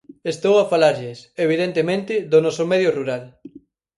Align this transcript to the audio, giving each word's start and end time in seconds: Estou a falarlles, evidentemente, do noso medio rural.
Estou 0.33 0.55
a 0.59 0.69
falarlles, 0.71 1.19
evidentemente, 1.45 2.13
do 2.31 2.39
noso 2.45 2.63
medio 2.71 2.89
rural. 2.97 3.23